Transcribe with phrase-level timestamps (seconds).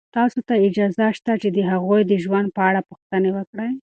[0.15, 3.71] تاسو ته اجازه شته چې د هغوی د ژوند په اړه پوښتنې وکړئ.